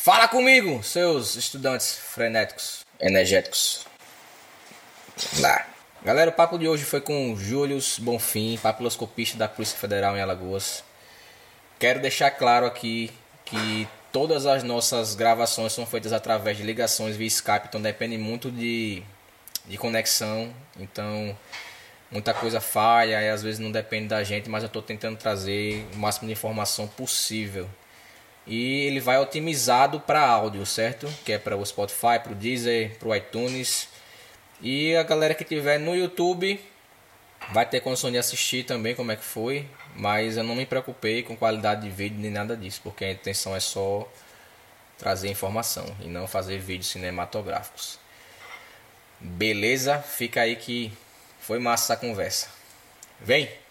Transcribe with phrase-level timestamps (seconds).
[0.00, 3.84] Fala comigo, seus estudantes frenéticos, energéticos.
[5.40, 5.66] Lá.
[6.04, 10.84] Galera, o papo de hoje foi com Július Bonfim, papiloscopista da Polícia Federal em Alagoas.
[11.80, 13.10] Quero deixar claro aqui
[13.44, 18.52] que todas as nossas gravações são feitas através de ligações via Skype, então depende muito
[18.52, 19.02] de,
[19.66, 20.54] de conexão.
[20.78, 21.36] Então,
[22.08, 25.84] muita coisa falha e às vezes não depende da gente, mas eu estou tentando trazer
[25.92, 27.68] o máximo de informação possível
[28.48, 31.06] e ele vai otimizado para áudio, certo?
[31.24, 33.88] Que é para o Spotify, para o Deezer, para o iTunes.
[34.60, 36.58] E a galera que tiver no YouTube
[37.52, 41.22] vai ter condição de assistir também como é que foi, mas eu não me preocupei
[41.22, 44.10] com qualidade de vídeo nem nada disso, porque a intenção é só
[44.96, 47.98] trazer informação e não fazer vídeos cinematográficos.
[49.20, 49.98] Beleza?
[49.98, 50.92] Fica aí que
[51.38, 52.48] foi massa essa conversa.
[53.20, 53.67] Vem!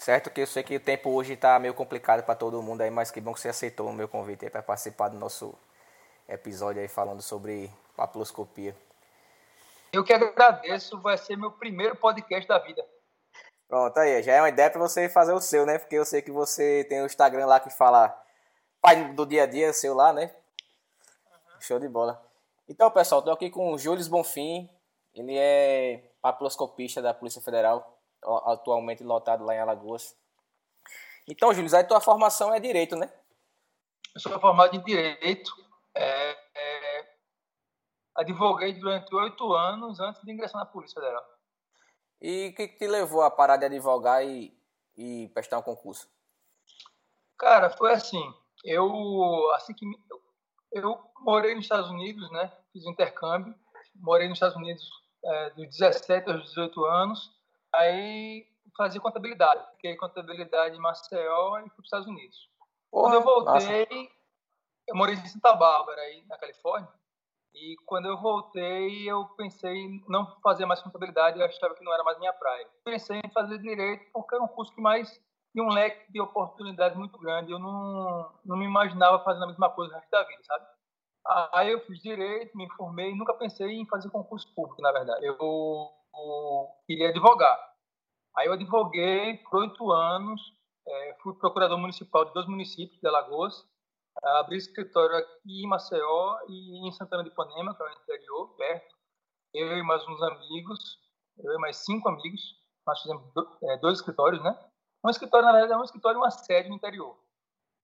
[0.00, 2.90] Certo que eu sei que o tempo hoje está meio complicado para todo mundo aí,
[2.90, 5.54] mas que bom que você aceitou o meu convite para participar do nosso
[6.26, 8.74] episódio aí falando sobre papiloscopia.
[9.92, 12.82] Eu que agradeço, vai ser meu primeiro podcast da vida.
[13.68, 15.78] Pronto, aí, já é uma ideia para você fazer o seu, né?
[15.78, 18.18] Porque eu sei que você tem o Instagram lá que fala
[18.80, 20.34] pai do dia a dia seu lá, né?
[21.26, 21.60] Uhum.
[21.60, 22.24] Show de bola.
[22.66, 24.66] Então, pessoal, estou aqui com o Júlio Bonfim.
[25.14, 30.16] Ele é papiloscopista da Polícia Federal atualmente lotado lá em Alagoas.
[31.26, 33.12] Então, Júlio, a tua formação é direito, né?
[34.14, 35.52] Eu sou formado em direito.
[35.94, 37.14] É, é,
[38.16, 41.24] advoguei durante oito anos antes de ingressar na Polícia Federal.
[42.20, 44.52] E o que, que te levou a parar de advogar e,
[44.96, 46.08] e prestar um concurso?
[47.38, 48.22] Cara, foi assim.
[48.64, 50.22] Eu, assim que eu,
[50.72, 52.52] eu morei nos Estados Unidos, né?
[52.72, 53.54] Fiz intercâmbio.
[53.94, 54.86] Morei nos Estados Unidos
[55.24, 57.39] é, dos 17 aos 18 anos.
[57.74, 62.50] Aí fazia contabilidade, fiquei contabilidade em Maceió e fui para os Estados Unidos.
[62.90, 64.10] Quando eu voltei, nossa.
[64.88, 66.88] eu morei em Santa Bárbara, aí na Califórnia,
[67.54, 71.92] e quando eu voltei, eu pensei em não fazer mais contabilidade, eu achava que não
[71.92, 72.66] era mais minha praia.
[72.84, 75.20] Pensei em fazer direito porque era um curso que mais
[75.52, 77.50] tinha um leque de oportunidades muito grande.
[77.50, 80.64] Eu não, não me imaginava fazendo a mesma coisa o resto da vida, sabe?
[81.52, 85.26] Aí eu fiz direito, me formei, nunca pensei em fazer concurso público, na verdade.
[85.26, 85.90] Eu
[86.86, 87.58] queria advogar.
[88.36, 90.40] Aí eu advoguei por oito anos,
[90.86, 93.66] é, fui procurador municipal de dois municípios de Alagoas,
[94.22, 98.96] abri escritório aqui em Maceió e em Santana de Ipanema, que é o interior, perto.
[99.54, 100.78] Eu e mais uns amigos,
[101.38, 102.40] eu e mais cinco amigos,
[102.86, 103.24] nós fizemos
[103.64, 104.56] é, dois escritórios, né?
[105.04, 107.18] Um escritório, na verdade, é um escritório e uma sede no interior.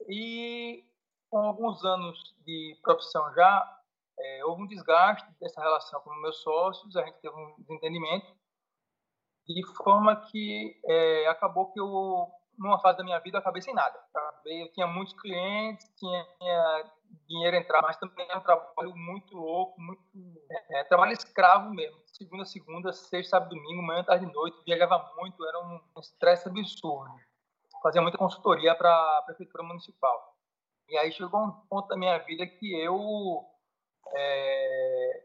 [0.09, 0.85] E
[1.31, 3.76] com alguns anos de profissão já,
[4.19, 8.27] é, houve um desgaste dessa relação com meus sócios, a gente teve um desentendimento,
[9.47, 12.29] de forma que é, acabou que eu,
[12.59, 13.99] numa fase da minha vida, acabei sem nada.
[14.45, 16.93] Eu tinha muitos clientes, tinha, tinha
[17.29, 20.01] dinheiro entrar, mas também era um trabalho muito louco, muito
[20.71, 21.97] é, trabalho escravo mesmo.
[22.07, 27.15] Segunda, segunda, sexta, sábado, domingo, manhã, tarde, noite, viajava muito, era um estresse absurdo.
[27.83, 30.35] Fazia muita consultoria para a prefeitura municipal.
[30.89, 33.45] E aí chegou um ponto da minha vida que eu
[34.17, 35.25] é,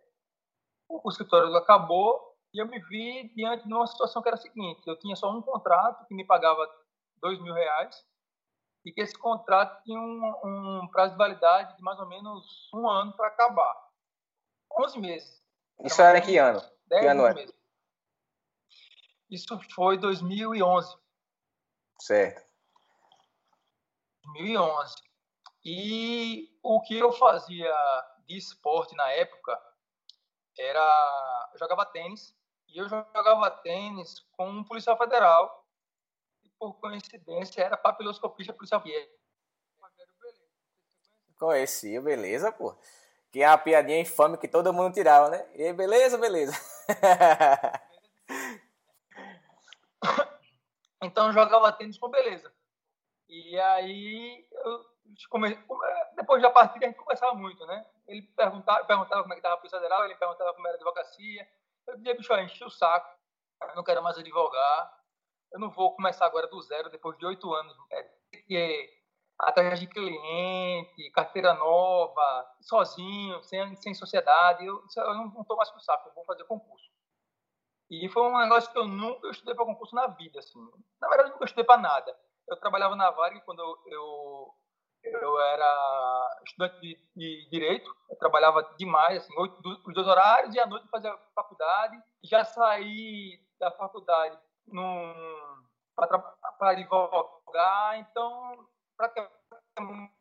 [0.87, 4.81] o escritório acabou e eu me vi diante de uma situação que era a seguinte:
[4.85, 6.67] eu tinha só um contrato que me pagava
[7.17, 8.05] dois mil reais
[8.85, 12.89] e que esse contrato tinha um, um prazo de validade de mais ou menos um
[12.89, 13.89] ano para acabar.
[14.79, 15.43] 11 meses.
[15.83, 16.61] Isso era que ano?
[16.87, 17.33] 10 que ano é?
[17.33, 17.55] meses.
[19.29, 20.97] Isso foi 2011.
[21.99, 22.43] Certo.
[24.23, 24.95] 2011.
[25.63, 27.73] E o que eu fazia
[28.37, 29.59] esporte na época
[30.57, 31.49] era.
[31.53, 32.35] Eu jogava tênis.
[32.67, 35.65] E eu jogava tênis com um policial federal.
[36.43, 38.81] E por coincidência era papiloscopista policial.
[41.37, 42.75] Conheci, beleza, pô.
[43.31, 45.49] Que é uma piadinha infame que todo mundo tirava, né?
[45.55, 46.53] E beleza, beleza.
[51.01, 52.53] então eu jogava tênis com beleza.
[53.27, 54.90] E aí eu
[56.15, 57.85] depois da partida a gente conversava muito, né?
[58.07, 60.77] Ele perguntava, perguntava como é que estava a Polícia Federal, ele perguntava como era a
[60.77, 61.47] advocacia.
[61.87, 63.09] Eu dizia, bicho, enchi o saco,
[63.61, 64.97] eu não quero mais advogar,
[65.51, 68.09] eu não vou começar agora do zero, depois de oito anos, é,
[68.51, 68.89] é,
[69.39, 75.77] atrás de cliente, carteira nova, sozinho, sem, sem sociedade, eu, eu não estou mais com
[75.77, 76.89] o saco, eu vou fazer concurso.
[77.89, 80.59] E foi um negócio que eu nunca eu estudei para concurso na vida, assim.
[81.01, 82.17] Na verdade, eu nunca estudei para nada.
[82.47, 84.55] Eu trabalhava na Varig quando eu, eu
[85.03, 90.65] eu era estudante de, de, direito, trabalhava demais, assim, oito, os dois horários, e à
[90.65, 92.01] noite fazia faculdade.
[92.23, 94.37] Já saí da faculdade
[95.95, 98.67] para advogar, então
[98.97, 100.11] praticamente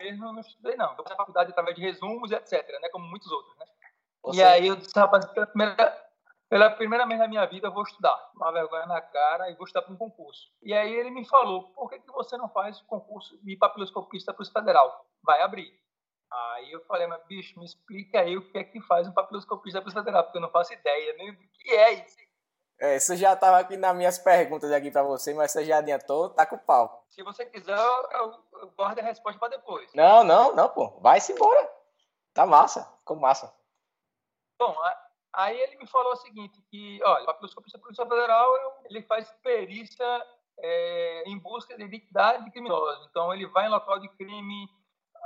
[0.00, 0.94] mesmo não estudei, não.
[0.96, 2.88] Eu fiz a faculdade através de resumos e etc., né?
[2.90, 3.66] Como muitos outros, né?
[4.22, 4.40] Você...
[4.40, 6.11] E aí eu disse, rapaz, pela primeira,
[6.52, 8.14] pela primeira vez na minha vida eu vou estudar.
[8.36, 10.50] Uma vergonha na cara e vou estudar para um concurso.
[10.62, 14.34] E aí ele me falou, por que, que você não faz o concurso de papiloscopista
[14.34, 15.06] para o federal?
[15.22, 15.72] Vai abrir.
[16.30, 19.80] Aí eu falei, mas bicho, me explica aí o que é que faz um papiloscopista
[19.80, 22.18] para o federal, porque eu não faço ideia nem do que é isso.
[22.78, 26.28] É, isso já estava aqui nas minhas perguntas aqui para você, mas você já adiantou,
[26.28, 27.06] tá com o pau.
[27.08, 29.90] Se você quiser, eu, eu guardo a resposta para depois.
[29.94, 31.00] Não, não, não, pô.
[31.00, 31.72] Vai-se embora.
[32.34, 33.54] Tá massa, ficou massa.
[34.58, 34.74] Bom,
[35.32, 39.30] aí ele me falou o seguinte, que, olha, o papiloscopista da Polícia Federal, ele faz
[39.42, 40.26] perícia
[40.58, 43.06] é, em busca de identidade de criminosos.
[43.08, 44.68] Então, ele vai em local de crime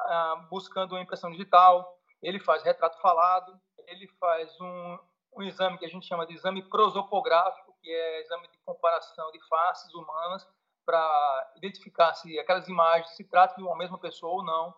[0.06, 4.98] ah, buscando uma impressão digital, ele faz retrato falado, ele faz um,
[5.36, 9.40] um exame que a gente chama de exame prosopográfico, que é exame de comparação de
[9.46, 10.46] faces humanas
[10.84, 14.74] para identificar se aquelas imagens se tratam de uma mesma pessoa ou não.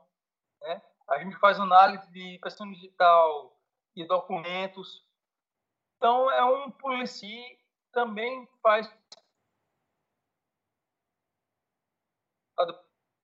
[0.62, 0.82] Né?
[1.08, 3.56] A gente faz análise de impressão digital
[3.94, 5.06] de documentos.
[5.98, 7.58] Então, é um polícia
[7.92, 8.88] também faz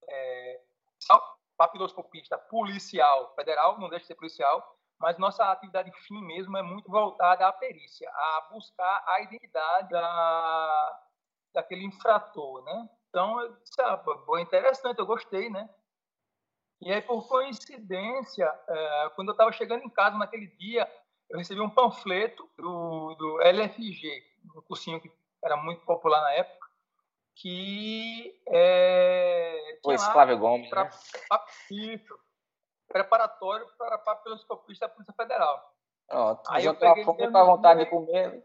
[0.09, 0.61] é,
[1.57, 6.91] papiloscopista policial federal, não deixa de ser policial, mas nossa atividade fim mesmo é muito
[6.91, 11.03] voltada à perícia, a buscar a identidade da,
[11.53, 12.89] daquele infrator, né?
[13.09, 13.97] Então, eu disse, ah,
[14.41, 15.69] interessante, eu gostei, né?
[16.81, 20.85] E aí, por coincidência, é, quando eu estava chegando em casa naquele dia,
[21.29, 24.23] eu recebi um panfleto do, do LFG,
[24.55, 25.11] um cursinho que
[25.43, 26.67] era muito popular na época,
[27.35, 30.89] que é, o Flávio Gomes, pra, né?
[31.71, 32.17] Isso,
[32.87, 35.73] preparatório para papiloscopista da Polícia Federal.
[36.07, 38.43] Pronto, aí eu peguei fome vontade de comer.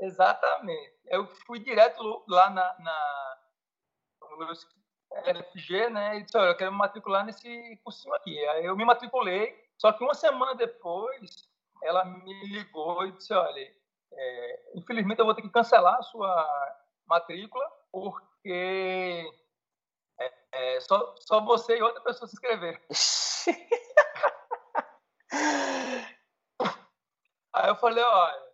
[0.00, 0.94] Exatamente.
[1.06, 3.38] Eu fui direto lá na, na
[5.24, 6.18] LFG, né?
[6.18, 8.38] E disse, olha, eu quero me matricular nesse cursinho aqui.
[8.48, 11.49] Aí eu me matriculei, só que uma semana depois
[11.82, 13.74] ela me ligou e disse, olha,
[14.12, 19.30] é, infelizmente eu vou ter que cancelar a sua matrícula porque
[20.18, 22.80] é, é, só, só você e outra pessoa se inscreveram.
[27.52, 28.50] Aí eu falei, olha,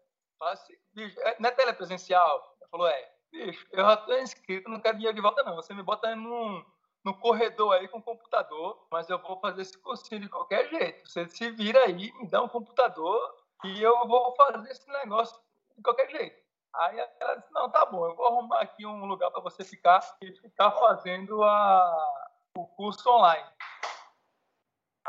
[0.94, 2.56] bicho, é, não é telepresencial?
[2.60, 3.16] Ele falou, é.
[3.30, 5.56] Bicho, eu já estou inscrito, não quero dinheiro de volta não.
[5.56, 6.64] Você me bota num,
[7.06, 11.08] no corredor aí com o computador, mas eu vou fazer esse cursinho de qualquer jeito.
[11.08, 13.16] Você se vira aí, me dá um computador
[13.62, 15.40] e eu vou fazer esse negócio
[15.76, 16.44] de qualquer jeito.
[16.74, 20.00] Aí ela disse, não, tá bom, eu vou arrumar aqui um lugar para você ficar
[20.20, 23.48] e ficar fazendo a, o curso online.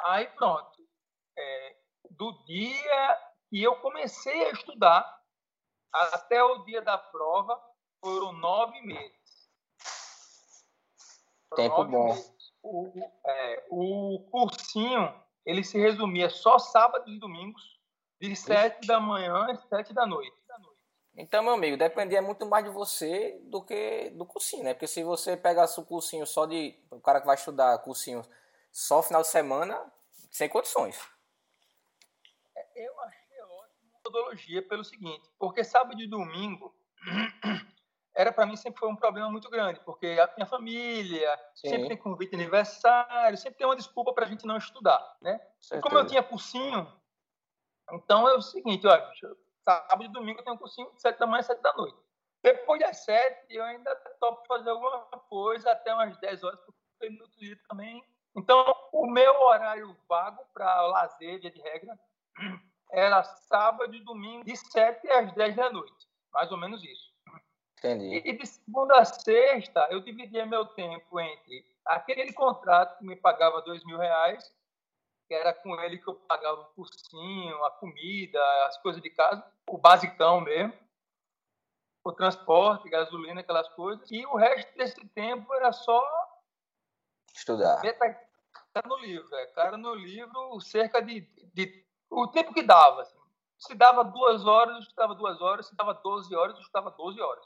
[0.03, 0.77] Aí pronto.
[1.35, 1.77] É,
[2.11, 3.19] do dia
[3.49, 5.19] que eu comecei a estudar
[5.91, 7.59] até o dia da prova
[7.99, 9.16] foram nove meses.
[11.55, 12.15] Tempo bom.
[12.61, 12.91] O,
[13.25, 15.13] é, o cursinho
[15.45, 17.79] ele se resumia só sábados e domingos,
[18.19, 20.35] de sete da manhã às sete da noite.
[21.19, 24.75] Então, meu amigo, dependia muito mais de você do que do cursinho, né?
[24.75, 26.79] Porque se você pegasse o cursinho só de.
[26.91, 28.21] O cara que vai estudar cursinho
[28.71, 29.91] só final de semana,
[30.29, 30.95] sem condições.
[32.55, 36.75] É, eu achei ótima metodologia pelo seguinte, porque sábado e domingo
[38.17, 41.69] era para mim sempre foi um problema muito grande, porque a minha família Sim.
[41.69, 45.39] sempre tem convite de aniversário, sempre tem uma desculpa para a gente não estudar, né?
[45.71, 46.91] E como eu tinha cursinho,
[47.91, 49.09] então é o seguinte, olha,
[49.63, 51.97] sábado e domingo eu tenho cursinho de 7 da manhã e 7 da noite.
[52.43, 57.23] Depois das 7 eu ainda topo fazer alguma coisa até umas 10 horas, porque no
[57.23, 58.03] outro dia também
[58.37, 61.99] então, o meu horário vago para lazer, via de regra,
[62.93, 66.07] era sábado e domingo, de 7 às 10 da noite.
[66.31, 67.06] Mais ou menos isso.
[67.77, 68.21] Entendi.
[68.25, 73.61] E de segunda a sexta, eu dividia meu tempo entre aquele contrato que me pagava
[73.61, 74.51] dois mil reais,
[75.27, 79.45] que era com ele que eu pagava o cursinho, a comida, as coisas de casa,
[79.69, 80.73] o basicão mesmo,
[82.03, 84.09] o transporte, gasolina, aquelas coisas.
[84.09, 86.03] E o resto desse tempo era só
[87.33, 87.81] estudar
[88.81, 91.21] cara no livro, é, cara no livro cerca de,
[91.53, 93.01] de o tempo que dava.
[93.01, 93.17] Assim.
[93.57, 95.67] Se dava duas horas, eu estudava duas horas.
[95.67, 97.45] Se dava 12 horas, eu estudava 12 horas.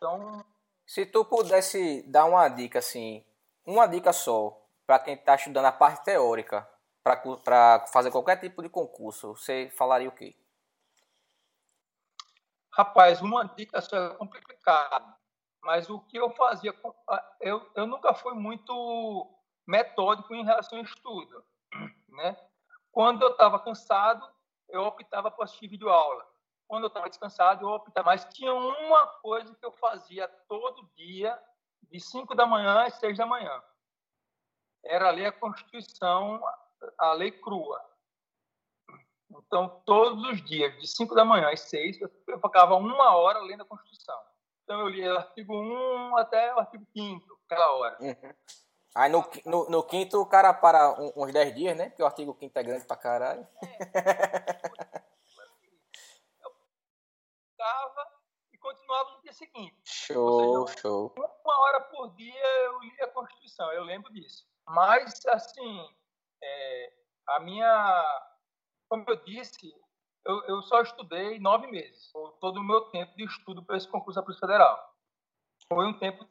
[0.00, 0.42] Então.
[0.86, 3.22] Se tu pudesse dar uma dica, assim,
[3.66, 6.66] uma dica só, para quem está estudando a parte teórica,
[7.04, 10.34] para fazer qualquer tipo de concurso, você falaria o quê?
[12.72, 15.14] Rapaz, uma dica só é complicado.
[15.62, 16.74] Mas o que eu fazia,
[17.38, 19.30] eu, eu nunca fui muito
[19.66, 21.44] metódico em relação ao estudo.
[22.08, 22.36] Né?
[22.90, 24.26] Quando eu estava cansado,
[24.70, 26.26] eu optava por assistir videoaula.
[26.70, 28.06] Quando eu estava descansado, eu optava.
[28.06, 31.36] Mas tinha uma coisa que eu fazia todo dia,
[31.90, 33.60] de 5 da manhã às 6 da manhã.
[34.84, 36.40] era ler a Constituição,
[36.96, 37.84] a lei crua.
[39.28, 43.64] Então, todos os dias, de 5 da manhã às 6, eu ficava uma hora lendo
[43.64, 44.20] a Constituição.
[44.62, 47.98] Então, eu lia o artigo 1 até o artigo 5 aquela hora.
[48.00, 48.34] Uhum.
[48.94, 51.88] Aí no, no, no, quinto o cara para uns 10 dias, né?
[51.88, 53.46] Porque o artigo 5 é grande pra caralho.
[53.62, 54.64] É.
[56.44, 56.50] eu
[57.50, 58.06] ficava
[58.52, 59.76] e continuava no dia seguinte.
[59.84, 61.14] Show, seja, show.
[61.16, 64.46] Uma hora por dia eu lia a Constituição, eu lembro disso.
[64.66, 65.88] Mas, assim,
[66.42, 66.92] é,
[67.28, 68.30] a minha
[68.90, 69.72] como eu disse,
[70.26, 72.10] eu, eu só estudei nove meses,
[72.40, 74.94] todo o meu tempo de estudo para esse concurso da Polícia Federal.
[75.72, 76.28] Foi um tempo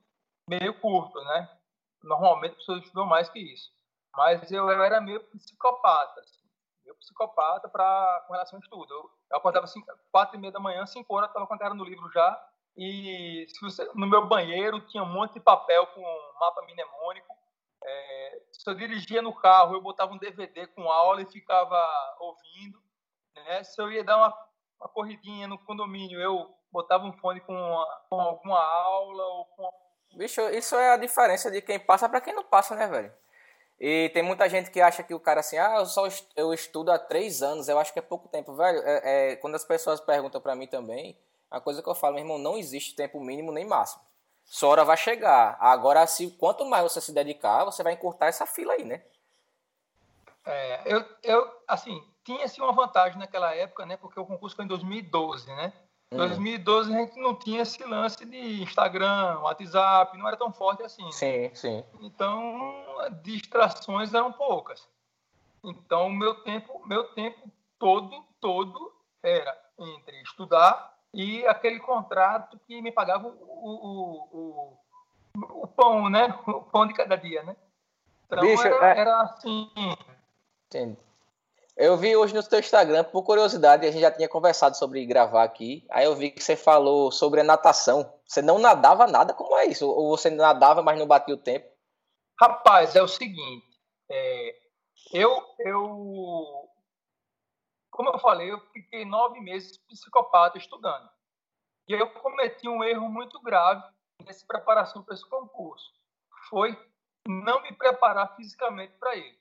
[0.47, 1.57] meio curto, né?
[2.03, 3.71] Normalmente as pessoas estudam mais que isso.
[4.13, 6.43] Mas eu, eu era meio psicopata, assim,
[6.83, 8.93] meio psicopata pra, com relação ao estudo.
[8.93, 11.85] Eu, eu acordava cinco, quatro e meia da manhã, cinco horas, estava com a no
[11.85, 12.49] livro já.
[12.79, 16.01] E se você, no meu banheiro tinha um monte de papel com
[16.39, 17.39] mapa mnemônico
[17.83, 21.87] é, se eu dirigia no carro, eu botava um DVD com aula e ficava
[22.19, 22.79] ouvindo.
[23.35, 23.63] Né?
[23.63, 24.47] Se eu ia dar uma,
[24.79, 29.69] uma corridinha no condomínio, eu botava um fone com, uma, com alguma aula ou com.
[30.15, 33.13] Bicho, isso é a diferença de quem passa para quem não passa, né, velho?
[33.79, 36.05] E tem muita gente que acha que o cara assim, ah, eu só
[36.35, 38.81] eu estudo há três anos, eu acho que é pouco tempo, velho.
[38.83, 41.17] É, é quando as pessoas perguntam para mim também,
[41.49, 44.01] a coisa que eu falo, meu irmão, não existe tempo mínimo nem máximo.
[44.43, 45.57] Sua hora vai chegar.
[45.59, 49.03] Agora, se, quanto mais você se dedicar, você vai encurtar essa fila aí, né?
[50.45, 53.97] É, eu, eu, assim, tinha assim, uma vantagem naquela época, né?
[53.97, 55.73] Porque o concurso foi em 2012, né?
[56.11, 56.27] Em hum.
[56.27, 61.05] 2012 a gente não tinha esse lance de Instagram, WhatsApp, não era tão forte assim.
[61.05, 61.11] Né?
[61.11, 61.83] Sim, sim.
[62.01, 62.83] Então,
[63.21, 64.87] distrações eram poucas.
[65.63, 68.91] Então, meu tempo, meu tempo todo, todo
[69.21, 76.37] era entre estudar e aquele contrato que me pagava o, o, o, o pão, né?
[76.47, 77.55] O pão de cada dia, né?
[78.25, 78.99] Então Bicho, era, é...
[78.99, 79.69] era assim.
[80.67, 80.97] Entendi.
[81.75, 85.43] Eu vi hoje no seu Instagram, por curiosidade, a gente já tinha conversado sobre gravar
[85.43, 85.87] aqui.
[85.89, 88.13] Aí eu vi que você falou sobre a natação.
[88.27, 89.87] Você não nadava nada, como é isso?
[89.87, 91.67] Ou você nadava, mas não batia o tempo?
[92.37, 93.65] Rapaz, é o seguinte.
[94.11, 94.55] É,
[95.13, 96.68] eu, eu
[97.99, 101.11] como eu falei, eu fiquei nove meses psicopata estudando.
[101.85, 103.83] E eu cometi um erro muito grave
[104.23, 105.93] nessa preparação para esse concurso.
[106.49, 106.71] Foi
[107.27, 109.37] não me preparar fisicamente para ele.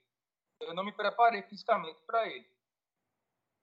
[0.59, 2.51] Eu não me preparei fisicamente para ele.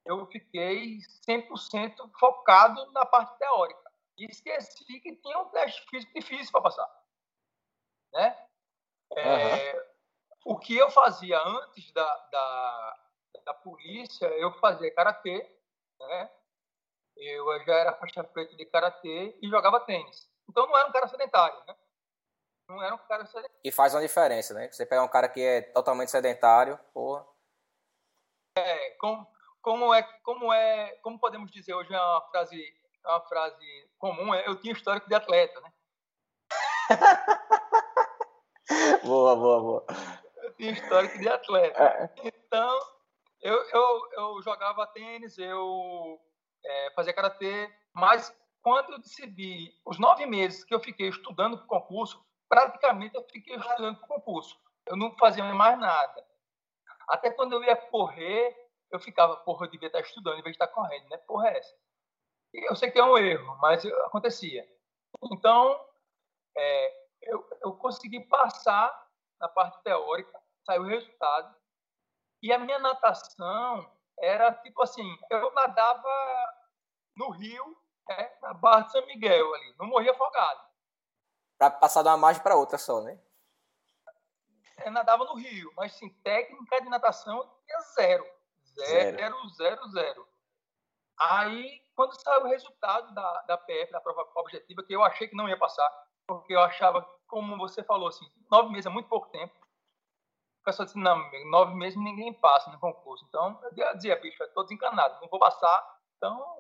[0.06, 3.92] Eu fiquei 100% focado na parte teórica.
[4.18, 7.04] E esqueci que tinha um teste físico difícil para passar.
[8.14, 8.48] Né?
[9.12, 9.84] É, uhum.
[10.46, 13.05] O que eu fazia antes da, da,
[13.46, 15.50] da polícia, eu fazia karatê,
[16.00, 16.32] né?
[17.16, 20.30] Eu já era faixa preta de karatê e jogava tênis.
[20.50, 21.76] Então não era um cara sedentário, né?
[22.68, 23.58] Não era um cara sedentário.
[23.64, 24.70] E faz uma diferença, né?
[24.70, 27.26] Você pega um cara que é totalmente sedentário, porra.
[28.58, 29.28] É, como,
[29.62, 34.34] como é, como é, como podemos dizer hoje é uma frase, é uma frase comum,
[34.34, 35.74] é, eu tinha histórico de atleta, né?
[39.04, 39.86] boa, boa, boa.
[40.38, 41.84] Eu tinha histórico de atleta.
[41.84, 42.10] É.
[42.24, 42.95] Então,
[43.46, 46.20] eu, eu, eu jogava tênis, eu
[46.66, 51.66] é, fazia karatê, mas quando eu decidi, os nove meses que eu fiquei estudando para
[51.66, 54.60] o concurso, praticamente eu fiquei estudando para o concurso.
[54.88, 56.28] Eu não fazia mais nada.
[57.08, 58.56] Até quando eu ia correr,
[58.92, 61.18] eu ficava, porra, eu devia estar estudando em vez de estar correndo, né?
[61.18, 61.76] Porra, é essa.
[62.52, 64.68] Eu sei que é um erro, mas acontecia.
[65.32, 65.80] Então,
[66.58, 68.92] é, eu, eu consegui passar
[69.40, 71.56] na parte teórica, saiu o resultado,
[72.46, 76.08] e a minha natação era tipo assim, eu nadava
[77.18, 77.76] no rio,
[78.08, 80.62] né, na Barra de São Miguel ali, não morria afogado.
[81.58, 83.20] Para passar de uma margem para outra só, né?
[84.86, 88.28] Eu nadava no rio, mas sim, técnica de natação eu tinha zero.
[88.76, 90.28] Zero, zero, zero, zero.
[91.18, 95.36] Aí, quando saiu o resultado da, da PF, da prova objetiva, que eu achei que
[95.36, 95.90] não ia passar,
[96.28, 99.65] porque eu achava, como você falou, assim, nove meses é muito pouco tempo
[100.66, 101.18] pessoa disse, não,
[101.50, 103.26] nove meses ninguém passa no concurso.
[103.30, 105.98] Então, eu dizia, bicho, eu estou desencanado, não vou passar.
[106.18, 106.58] Então...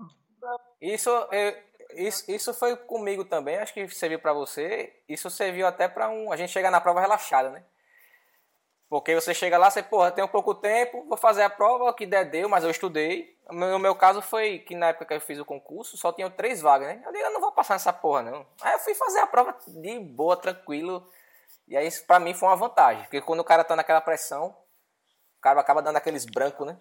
[0.79, 1.57] Isso, eu,
[1.95, 5.01] isso, isso foi comigo também, acho que serviu para você.
[5.09, 7.65] Isso serviu até para um, a gente chegar na prova relaxada, né?
[8.87, 12.05] Porque você chega lá, você, porra, tem um pouco tempo, vou fazer a prova, que
[12.05, 13.35] der deu, mas eu estudei.
[13.49, 16.61] No meu caso foi que na época que eu fiz o concurso, só tinham três
[16.61, 17.01] vagas, né?
[17.03, 18.45] Eu digo, eu não vou passar nessa porra, não.
[18.61, 21.09] Aí eu fui fazer a prova de boa, tranquilo.
[21.67, 24.55] E aí isso pra mim foi uma vantagem, porque quando o cara tá naquela pressão,
[25.37, 26.77] o cara acaba dando aqueles brancos, né?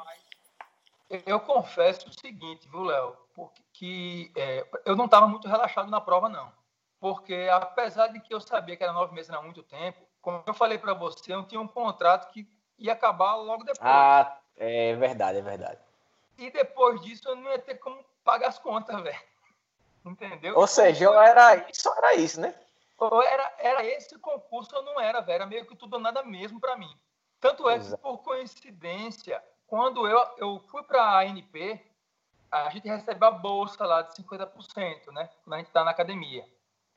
[1.27, 3.17] Eu confesso o seguinte, viu, Léo?
[3.73, 6.53] Que é, eu não estava muito relaxado na prova, não.
[7.01, 10.55] Porque apesar de que eu sabia que era nove meses, era muito tempo, como eu
[10.55, 12.49] falei para você, eu tinha um contrato que
[12.79, 13.79] ia acabar logo depois.
[13.83, 15.81] Ah, é verdade, é verdade.
[16.39, 19.21] E depois disso eu não ia ter como pagar as contas, velho.
[20.05, 20.57] Entendeu?
[20.57, 22.55] Ou seja, eu era isso, era isso, né?
[22.99, 25.37] Ou era, era esse concurso ou não era, velho.
[25.37, 26.95] Era meio que tudo ou nada mesmo para mim.
[27.41, 31.81] Tanto é que, por coincidência, quando eu, eu fui para a ANP,
[32.51, 35.29] a gente recebe a bolsa lá de 50%, né?
[35.43, 36.49] Quando a gente está na academia.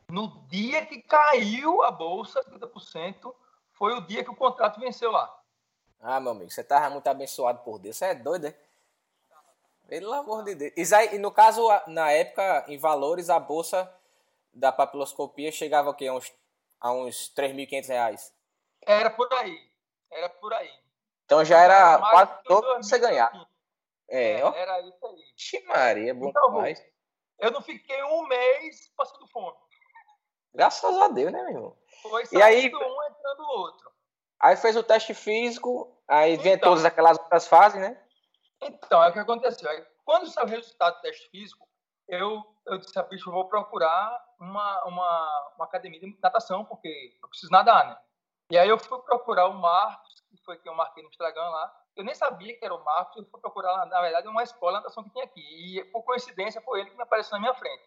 [0.10, 3.34] No dia que caiu a bolsa, 50%,
[3.74, 5.38] foi o dia que o contrato venceu lá.
[6.00, 7.98] Ah, meu amigo, você tava muito abençoado por Deus.
[7.98, 8.56] Você é doido, é?
[9.88, 10.92] Pelo amor de Deus.
[11.12, 13.92] E no caso, na época, em valores, a bolsa
[14.58, 16.34] da papiloscopia chegava aqui, a uns,
[16.80, 18.34] a uns 3.500 reais.
[18.86, 19.72] Era por aí.
[20.12, 20.72] Era por aí.
[21.26, 23.32] Então já era quase todo que você ganhar.
[24.10, 25.34] É, é era isso aí.
[25.36, 26.84] Ixi, Maria, bom então, demais.
[27.40, 29.58] Eu não fiquei um mês passando fome.
[30.54, 31.78] Graças a Deus, né, meu irmão?
[32.02, 33.92] Foi e aí, um entrando o outro.
[34.40, 38.02] Aí fez o teste físico, aí então, vem todas aquelas outras fases, né?
[38.62, 39.70] Então, é o que aconteceu.
[39.70, 41.68] Aí, quando saiu o resultado do teste físico,
[42.08, 47.30] eu, eu disse, bicho, eu vou procurar uma, uma, uma academia de natação, porque eu
[47.30, 47.98] preciso nadar, né?
[48.50, 51.84] E aí eu fui procurar o Marcos, que foi que eu marquei no Instagram lá.
[51.96, 54.84] Eu nem sabia que era o Marcos, eu fui procurar, na verdade, uma escola de
[54.84, 55.42] natação que tinha aqui.
[55.42, 57.84] E, por coincidência, foi ele que me apareceu na minha frente.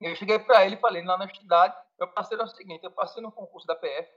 [0.00, 3.22] Eu cheguei para ele e falei, lá na cidade, eu passei o seguinte, eu passei
[3.22, 4.10] no concurso da PF,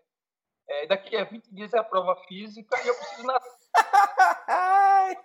[0.68, 3.42] é, daqui a 20 dias é a prova física e eu preciso nadar.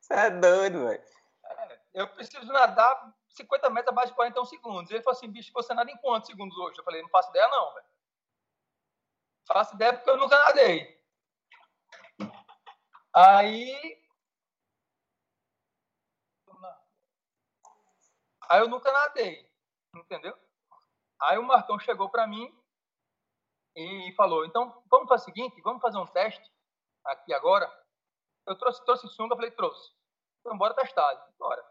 [0.00, 1.02] Você é doido, velho.
[1.44, 4.90] É, eu preciso nadar 50 metros abaixo de 41 segundos.
[4.90, 6.78] Ele falou assim, bicho, você nada em quantos segundos hoje?
[6.78, 7.86] Eu falei, não faço ideia não, velho.
[9.46, 11.02] Faço ideia porque eu nunca nadei.
[13.14, 13.98] Aí...
[18.50, 19.50] Aí eu nunca nadei,
[19.94, 20.34] entendeu?
[21.20, 22.50] Aí o Marcão chegou para mim
[23.76, 26.50] e falou: então vamos fazer o seguinte, vamos fazer um teste
[27.04, 27.70] aqui agora.
[28.46, 29.92] Eu trouxe, trouxe sunga, falei: trouxe.
[30.40, 31.62] Então, bora testar, bora.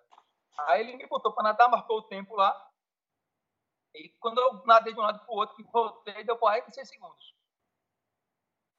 [0.59, 2.69] Aí ele me botou para nadar, marcou o tempo lá.
[3.93, 7.35] E quando eu nadei de um lado para o outro, que voltei, deu 46 segundos.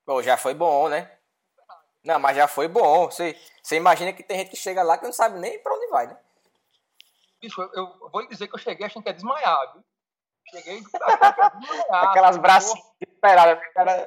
[0.05, 1.19] Pô, já foi bom, né?
[2.05, 3.07] Não, mas já foi bom.
[3.07, 5.87] Você, você imagina que tem gente que chega lá que não sabe nem para onde
[5.89, 6.19] vai, né?
[7.41, 9.85] Bicho, eu, eu, vou lhe dizer que eu cheguei achando que ia desmaiar, viu?
[10.51, 10.83] Cheguei
[11.91, 13.59] Aquelas bracinhas esperadas.
[13.59, 14.07] Né, cara...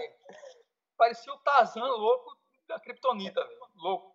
[0.97, 3.47] Parecia o Tarzan louco da Kryptonita.
[3.75, 4.10] Louco.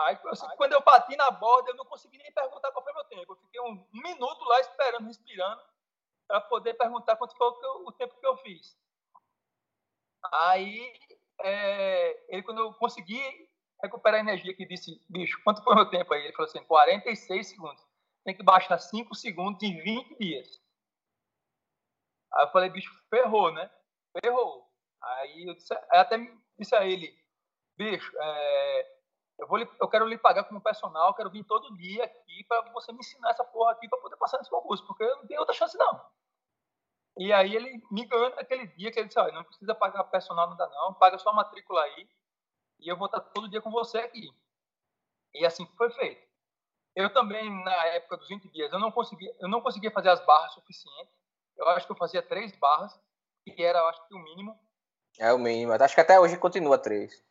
[0.00, 0.16] Aí,
[0.56, 3.32] quando eu bati na borda, eu não consegui nem perguntar qual foi meu tempo.
[3.32, 5.62] Eu fiquei um, um minuto lá esperando, respirando,
[6.26, 8.78] para poder perguntar quanto foi o, o, tempo que eu fiz.
[10.32, 10.92] Aí,
[11.40, 13.20] é, ele, quando eu consegui
[13.82, 16.24] recuperar a energia, que disse, bicho, quanto foi o meu tempo aí?
[16.24, 17.88] Ele falou assim, 46 segundos
[18.28, 20.60] tem que baixar 5 segundos em 20 dias.
[22.34, 23.70] Aí eu falei, bicho, ferrou, né?
[24.22, 24.68] Ferrou.
[25.00, 26.18] Aí eu disse, até
[26.58, 27.16] disse a ele,
[27.78, 28.92] bicho, é,
[29.38, 32.92] eu, vou, eu quero lhe pagar como personal, quero vir todo dia aqui para você
[32.92, 35.54] me ensinar essa porra aqui para poder passar nesse concurso, porque eu não tenho outra
[35.54, 36.00] chance não.
[37.16, 40.50] E aí ele me ganhou naquele dia que ele disse, olha, não precisa pagar personal
[40.50, 42.08] nada não, paga só a matrícula aí
[42.80, 44.28] e eu vou estar todo dia com você aqui.
[45.34, 46.26] E assim foi feito.
[46.94, 50.24] Eu também, na época dos 20 dias, eu não conseguia, eu não conseguia fazer as
[50.24, 51.14] barras suficientes.
[51.56, 52.98] Eu acho que eu fazia três barras,
[53.44, 54.58] que era, acho que o mínimo.
[55.18, 55.72] É o mínimo.
[55.72, 57.24] Acho que até hoje continua três.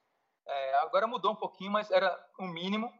[0.87, 2.91] Agora mudou um pouquinho, mas era o mínimo.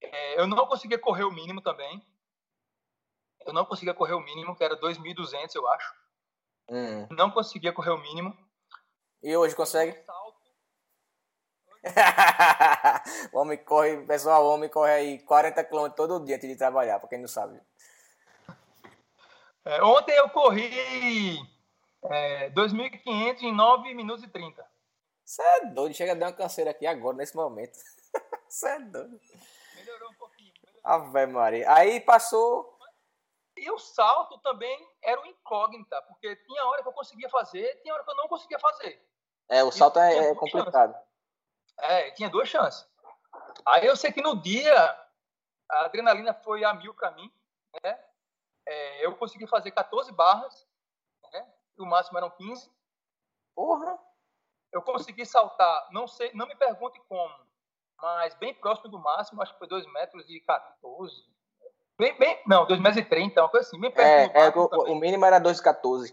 [0.00, 2.00] É, eu não conseguia correr o mínimo também.
[3.44, 5.94] Eu não conseguia correr o mínimo, que era 2.200, eu acho.
[6.70, 7.08] Hum.
[7.10, 8.36] Não conseguia correr o mínimo.
[9.20, 10.00] E hoje consegue?
[13.32, 17.00] o homem corre, pessoal, o homem corre aí 40 km todo dia antes de trabalhar,
[17.00, 17.60] pra quem não sabe.
[19.64, 20.70] É, ontem eu corri
[22.04, 24.73] é, 2.500 em 9 minutos e 30.
[25.24, 27.78] Você é doido, chega a dar uma canseira aqui agora, nesse momento.
[28.48, 29.18] Você é doido.
[29.74, 30.52] Melhorou um pouquinho.
[30.84, 31.72] Ave Maria.
[31.72, 32.78] Aí passou.
[33.56, 37.94] E o salto também era um incógnita, porque tinha hora que eu conseguia fazer, tinha
[37.94, 39.00] hora que eu não conseguia fazer.
[39.48, 40.94] É, o salto é, é complicado.
[41.78, 42.86] É, tinha duas chances.
[43.66, 44.74] Aí eu sei que no dia
[45.70, 47.32] a adrenalina foi a mil para mim,
[47.82, 48.04] né?
[48.66, 50.66] É, eu consegui fazer 14 barras,
[51.32, 51.52] né?
[51.78, 52.70] o máximo eram 15.
[53.54, 53.98] Porra!
[54.74, 57.32] Eu consegui saltar, não sei, não me pergunte como,
[58.02, 61.14] mas bem próximo do máximo, acho que foi 2 metros e 14.
[61.96, 64.92] Bem, bem, não, 2 metros e 30, uma coisa assim, bem perto é, é o,
[64.92, 66.12] o, mínimo era 2,14.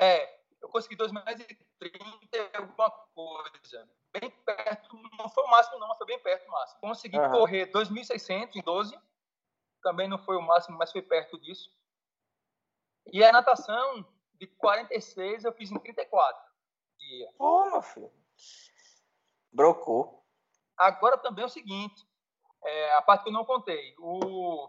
[0.00, 1.98] É, eu consegui 2 metros e 30
[2.32, 3.86] e alguma coisa
[4.18, 6.80] bem perto, não foi o máximo não, mas foi bem perto do máximo.
[6.80, 7.30] Consegui uhum.
[7.32, 8.98] correr 2.600 em 12,
[9.82, 11.70] também não foi o máximo, mas foi perto disso.
[13.12, 16.49] E a natação, de 46 eu fiz em 34
[17.00, 17.28] dias.
[17.38, 18.12] Ô, oh, meu filho.
[19.52, 20.24] Brocou.
[20.76, 22.06] Agora também é o seguinte,
[22.64, 23.94] é, a parte que eu não contei.
[23.98, 24.68] O,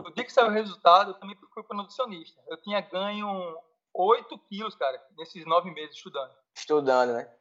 [0.00, 2.40] o dia que saiu o resultado, eu também fui para nutricionista.
[2.46, 3.58] Eu tinha ganho
[3.94, 6.32] 8 quilos, cara, nesses nove meses estudando.
[6.54, 7.32] Estudando, né?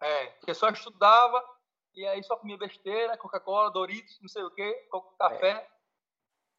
[0.00, 1.42] É, porque só estudava
[1.94, 5.50] e aí só comia besteira, Coca-Cola, Doritos, não sei o quê, café.
[5.50, 5.76] É.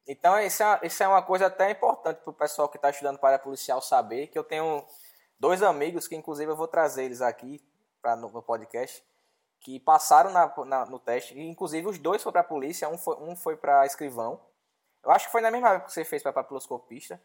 [0.07, 3.19] Então, isso é, isso é uma coisa até importante para o pessoal que está estudando
[3.19, 4.85] para policial saber, que eu tenho
[5.39, 7.61] dois amigos, que inclusive eu vou trazer eles aqui
[8.01, 9.03] pra, no, no podcast,
[9.59, 12.97] que passaram na, na, no teste, e inclusive os dois foram para a polícia, um
[12.97, 14.39] foi, um foi para escrivão,
[15.03, 17.21] eu acho que foi na mesma época que você fez para papiloscopista,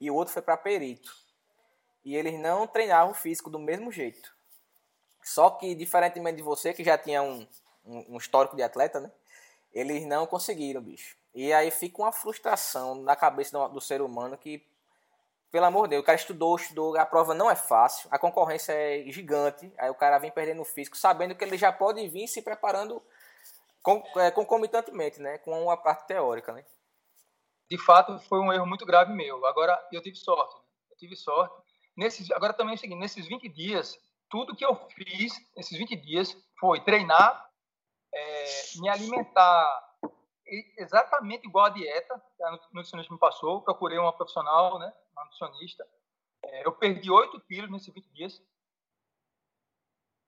[0.00, 1.14] e o outro foi para perito.
[2.04, 4.34] E eles não treinavam o físico do mesmo jeito.
[5.22, 7.46] Só que, diferentemente de você, que já tinha um,
[7.84, 9.12] um, um histórico de atleta, né?
[9.72, 11.16] Eles não conseguiram, bicho.
[11.34, 14.66] E aí fica uma frustração na cabeça do, do, ser humano que,
[15.50, 18.72] pelo amor de Deus, o cara estudou, estudou, a prova não é fácil, a concorrência
[18.72, 22.28] é gigante, aí o cara vem perdendo o físico, sabendo que ele já pode vir
[22.28, 23.02] se preparando
[23.82, 25.38] com, é, concomitantemente, né?
[25.38, 26.64] Com a parte teórica, né?
[27.68, 29.44] De fato, foi um erro muito grave meu.
[29.46, 30.54] Agora, eu tive sorte.
[30.56, 30.62] Né?
[30.90, 31.54] Eu tive sorte.
[31.96, 35.96] Nesses, agora também é o seguinte, nesses 20 dias, tudo que eu fiz nesses 20
[35.96, 37.48] dias foi treinar,
[38.12, 39.89] é, me alimentar
[40.76, 43.62] exatamente igual a dieta que a nutricionista me passou.
[43.62, 45.86] Procurei uma profissional, né, uma nutricionista.
[46.42, 48.42] É, eu perdi 8 quilos nesses 20 dias.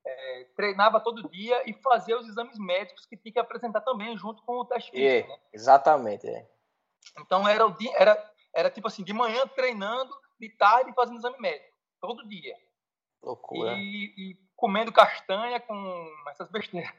[0.05, 4.43] É, treinava todo dia e fazia os exames médicos que tinha que apresentar também junto
[4.43, 5.31] com o teste físico.
[5.31, 5.43] É, né?
[5.53, 6.29] Exatamente.
[6.29, 6.49] É.
[7.19, 11.39] Então era, o dia, era, era tipo assim, de manhã treinando, de tarde fazendo exame
[11.39, 12.57] médico, todo dia.
[13.23, 13.75] Loucura.
[13.75, 16.93] E, e comendo castanha com essas besteiras.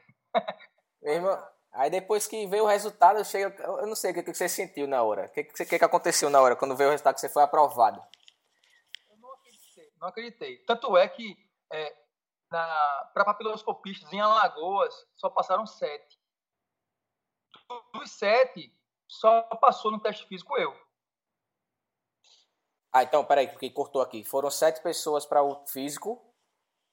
[1.02, 4.22] Meu irmão, aí depois que veio o resultado, eu, cheguei, eu não sei o que,
[4.22, 5.26] que você sentiu na hora.
[5.26, 8.02] O que, que, que, aconteceu na hora, quando veio o resultado que você foi aprovado?
[9.10, 9.92] Eu não acreditei.
[10.00, 10.58] Não acreditei.
[10.64, 11.36] Tanto é que
[11.72, 11.94] é,
[12.48, 16.18] para papiloscopistas em Alagoas só passaram sete.
[17.92, 18.72] Dos sete,
[19.08, 20.74] só passou no teste físico eu.
[22.92, 24.22] Ah, então, peraí, porque cortou aqui.
[24.22, 26.24] Foram sete pessoas para o físico.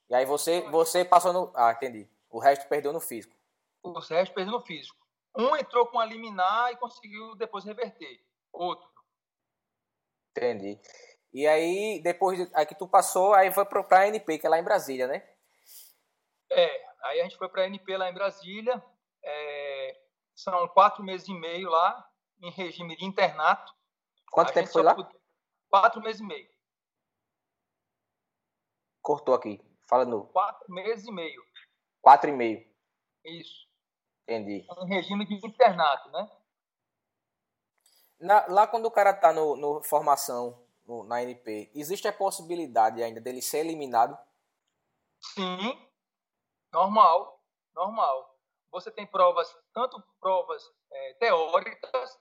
[0.10, 1.52] E aí você, você passou no.
[1.56, 2.10] Ah, entendi.
[2.28, 3.36] O resto perdeu no físico.
[3.84, 4.98] O resto perdeu no físico.
[5.36, 8.24] Um entrou com a liminar e conseguiu depois reverter.
[8.52, 8.90] Outro.
[10.32, 10.80] Entendi.
[11.34, 14.50] E aí, depois de, aí que tu passou, aí foi para a NP, que é
[14.50, 15.28] lá em Brasília, né?
[16.52, 18.84] É, aí a gente foi para a NP lá em Brasília.
[19.24, 20.02] É,
[20.36, 22.10] são quatro meses e meio lá,
[22.42, 23.74] em regime de internato.
[24.30, 24.96] Quanto tempo foi lá?
[25.70, 26.50] Quatro meses e meio.
[29.02, 29.62] Cortou aqui.
[29.88, 30.06] Fala.
[30.28, 31.42] Quatro meses e meio.
[32.02, 32.66] Quatro e meio.
[33.26, 33.71] Isso.
[34.24, 34.66] Entendi.
[34.70, 36.30] Em regime de internato, né?
[38.20, 43.02] Na, lá quando o cara tá no, no formação no, na NP, existe a possibilidade
[43.02, 44.18] ainda dele ser eliminado?
[45.34, 45.90] Sim.
[46.72, 47.42] Normal.
[47.74, 48.38] Normal.
[48.72, 52.20] Você tem provas, tanto provas é, teóricas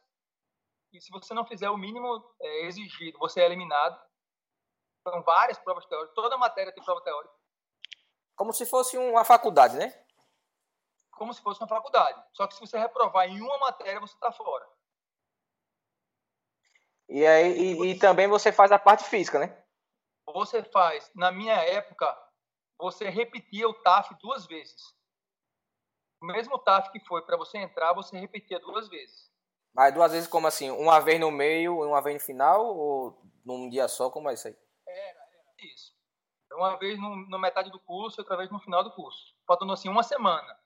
[0.92, 4.00] e se você não fizer o mínimo é, exigido, você é eliminado.
[5.06, 7.34] São várias provas teóricas, toda matéria tem prova teórica.
[8.36, 9.92] Como se fosse uma faculdade, né?
[11.20, 12.18] Como se fosse uma faculdade.
[12.32, 14.66] Só que se você reprovar em uma matéria, você está fora.
[17.06, 19.62] E aí e, e também você faz a parte física, né?
[20.32, 21.10] Você faz.
[21.14, 22.06] Na minha época,
[22.78, 24.80] você repetia o TAF duas vezes.
[26.22, 29.30] O mesmo TAF que foi para você entrar, você repetia duas vezes.
[29.74, 30.70] Mas duas vezes como assim?
[30.70, 32.64] Uma vez no meio e uma vez no final?
[32.64, 34.08] Ou num dia só?
[34.08, 34.56] Como é isso aí?
[34.86, 35.94] Era, era isso.
[36.54, 39.36] Uma vez no, na metade do curso e outra vez no final do curso.
[39.46, 40.58] Faltando assim uma semana.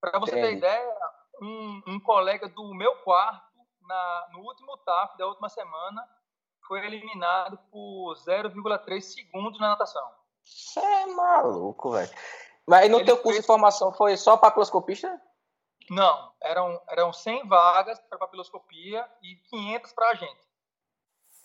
[0.00, 0.60] Para você Entendi.
[0.60, 0.96] ter ideia,
[1.42, 3.46] um, um, colega do meu quarto,
[3.82, 6.08] na, no último TAF da última semana,
[6.66, 10.06] foi eliminado por 0,3 segundos na natação.
[10.44, 12.10] Você é maluco, velho.
[12.66, 13.40] Mas no Ele teu curso fez...
[13.40, 15.20] de formação foi só papiloscopista?
[15.90, 20.48] Não, eram, eram 100 vagas para papiloscopia e 500 para a gente.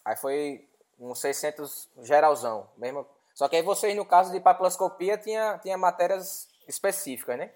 [0.04, 3.08] Aí foi uns 600 geralzão, mesmo.
[3.34, 7.54] Só que aí vocês, no caso de papiloscopia, tinha, tinha matérias específicas, né?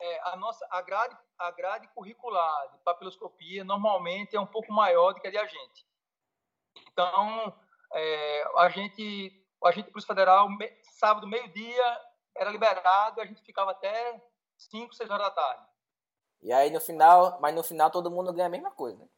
[0.00, 5.12] É, a nossa a grade, a grade curricular de papiloscopia normalmente é um pouco maior
[5.12, 5.86] do que a de agente.
[6.92, 7.52] Então,
[7.92, 12.00] é, a gente, a gente Polícia Federal, me, sábado, meio-dia,
[12.36, 14.22] era liberado, a gente ficava até
[14.56, 15.62] 5, 6 horas da tarde.
[16.42, 19.08] E aí no final, mas no final todo mundo ganha a mesma coisa, né?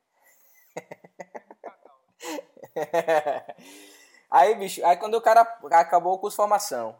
[4.30, 6.98] aí, bicho, aí quando o cara acabou o curso de formação,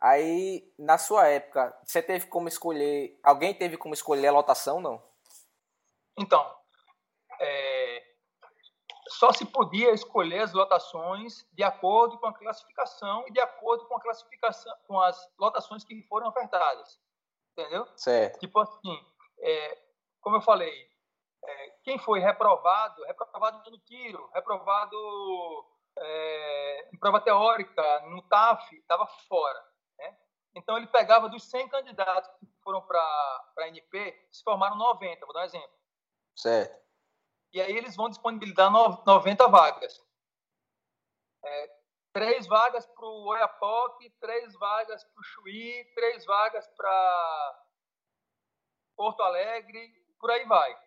[0.00, 5.02] aí na sua época, você teve como escolher, alguém teve como escolher a lotação, não?
[6.18, 6.54] Então,
[7.40, 8.02] é,
[9.08, 13.96] só se podia escolher as lotações de acordo com a classificação e de acordo com
[13.96, 17.00] a classificação, com as lotações que foram ofertadas.
[17.52, 17.86] Entendeu?
[17.96, 18.38] Certo.
[18.38, 19.06] Tipo assim,
[19.40, 19.78] é,
[20.20, 20.72] como eu falei,
[21.44, 24.96] é, quem foi reprovado, reprovado no tiro, reprovado
[25.98, 29.69] é, em prova teórica, no TAF, estava fora.
[30.54, 33.00] Então, ele pegava dos 100 candidatos que foram para
[33.58, 35.80] a NP, se formaram 90, vou dar um exemplo.
[36.36, 36.80] Certo.
[37.52, 40.00] E aí eles vão disponibilizar 90 vagas.
[41.44, 41.70] É,
[42.12, 47.64] três vagas para o Oiapoque, três vagas para o Chuí, três vagas para
[48.96, 50.78] Porto Alegre, por aí vai.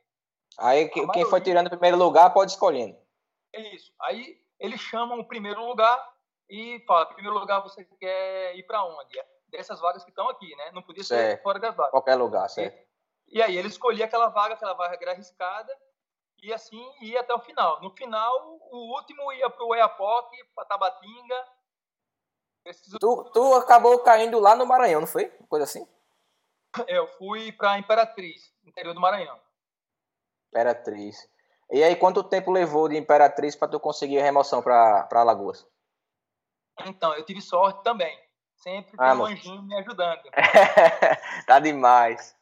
[0.58, 1.30] Aí quem maioria...
[1.30, 2.98] foi tirando o primeiro lugar pode escolhendo.
[3.52, 3.92] É isso.
[4.02, 6.14] Aí eles chamam o primeiro lugar
[6.50, 9.20] e fala, primeiro lugar você quer ir para onde?
[9.54, 10.72] Dessas vagas que estão aqui, né?
[10.72, 11.38] Não podia certo.
[11.38, 11.92] ser fora das vagas.
[11.92, 12.76] Qualquer lugar, certo.
[13.28, 15.72] E, e aí ele escolhia aquela vaga, aquela vaga era arriscada,
[16.42, 17.80] e assim ia até o final.
[17.80, 21.46] No final, o último ia para o Oiapoque, para Tabatinga.
[23.00, 25.30] Tu, tu acabou caindo lá no Maranhão, não foi?
[25.48, 25.88] Coisa assim?
[26.88, 29.40] Eu fui para Imperatriz, interior do Maranhão.
[30.50, 31.30] Imperatriz.
[31.70, 35.68] E aí, quanto tempo levou de Imperatriz para tu conseguir a remoção para Alagoas?
[36.86, 38.23] Então, eu tive sorte também.
[38.64, 40.22] Sempre ah, tem um anjinho me ajudando.
[41.46, 42.36] tá demais.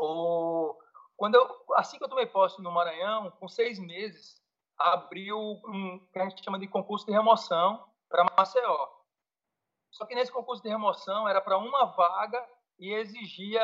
[0.00, 0.78] O...
[1.16, 4.40] Quando eu, assim que eu tomei posse no Maranhão, com seis meses,
[4.78, 8.86] abriu um que a gente chama de concurso de remoção para Maceió.
[9.90, 13.60] Só que nesse concurso de remoção era para uma vaga e exigia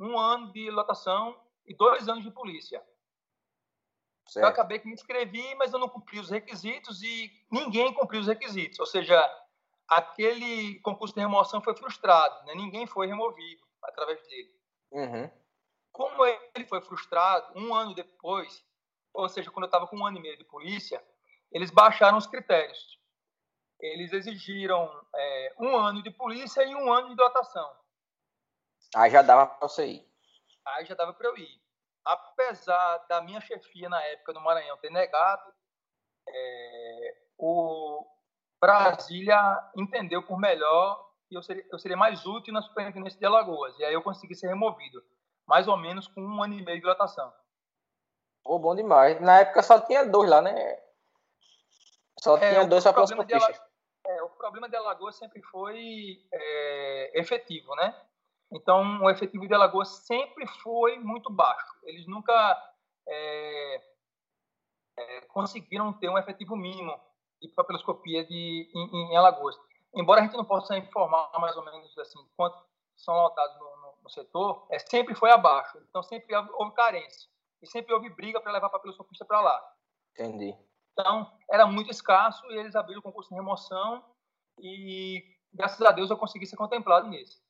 [0.00, 2.82] um ano de lotação e dois anos de polícia.
[4.28, 4.44] Certo.
[4.44, 8.26] Eu acabei que me inscrevi, mas eu não cumpri os requisitos e ninguém cumpriu os
[8.26, 8.78] requisitos.
[8.78, 9.18] Ou seja,
[9.88, 12.54] aquele concurso de remoção foi frustrado, né?
[12.54, 14.54] ninguém foi removido através dele.
[14.90, 15.30] Uhum.
[15.90, 18.62] Como ele foi frustrado, um ano depois,
[19.14, 21.02] ou seja, quando eu estava com um ano e meio de polícia,
[21.50, 22.98] eles baixaram os critérios.
[23.80, 27.72] Eles exigiram é, um ano de polícia e um ano de dotação.
[28.94, 30.08] Aí já dava para você ir.
[30.66, 31.67] Aí já dava para eu ir.
[32.08, 35.52] Apesar da minha chefia na época no Maranhão ter negado,
[36.26, 38.02] é, o
[38.58, 39.38] Brasília
[39.76, 43.78] entendeu por melhor que eu seria, eu seria mais útil na superintendência de Alagoas.
[43.78, 45.04] E aí eu consegui ser removido,
[45.46, 47.30] mais ou menos com um ano e meio de lotação.
[48.42, 49.20] Pô, bom demais.
[49.20, 50.80] Na época só tinha dois lá, né?
[52.20, 53.04] Só é, tinha dois para
[54.06, 57.94] é, O problema de Alagoas sempre foi é, efetivo, né?
[58.50, 61.74] Então, o efetivo de Alagoas sempre foi muito baixo.
[61.84, 62.32] Eles nunca
[63.06, 63.82] é,
[64.96, 66.98] é, conseguiram ter um efetivo mínimo
[67.40, 69.56] de papiloscopia de, em, em, Alagoas.
[69.94, 72.60] Embora a gente não possa informar mais ou menos assim quantos
[72.96, 75.78] são lotados no, no, no setor, é, sempre foi abaixo.
[75.88, 77.28] Então, sempre houve carência.
[77.60, 79.74] E sempre houve briga para levar papiloscopista para lá.
[80.12, 80.56] Entendi.
[80.92, 84.04] Então, era muito escasso e eles abriram o concurso de remoção
[84.58, 87.40] e, graças a Deus, eu consegui ser contemplado nesse.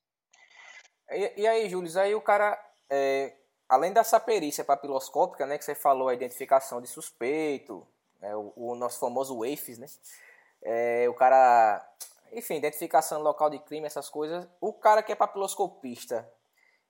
[1.10, 2.58] E, aí, Júlio, aí o cara,
[2.90, 3.32] é,
[3.68, 7.86] além dessa perícia papiloscópica, né, que você falou, a identificação de suspeito,
[8.20, 9.86] né, o, o, nosso famoso WAFES, né,
[10.62, 11.86] é, o cara,
[12.32, 16.30] enfim, identificação local de crime, essas coisas, o cara que é papiloscopista,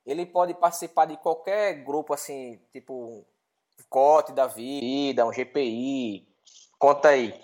[0.05, 3.25] ele pode participar de qualquer grupo, assim, tipo um
[3.89, 6.27] COT da vida, um GPI,
[6.79, 7.41] conta aí.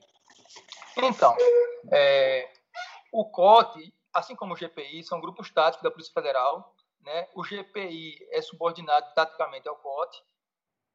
[0.96, 1.36] Então,
[1.92, 2.48] é,
[3.12, 6.74] o COT assim como o GPI, são grupos táticos da Polícia Federal.
[7.00, 7.28] Né?
[7.34, 10.24] O GPI é subordinado taticamente ao COT